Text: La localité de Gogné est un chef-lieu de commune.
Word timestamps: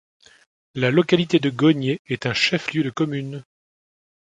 La 0.73 0.89
localité 0.89 1.37
de 1.39 1.51
Gogné 1.51 2.01
est 2.07 2.25
un 2.25 2.33
chef-lieu 2.33 2.81
de 2.83 2.89
commune. 2.89 3.43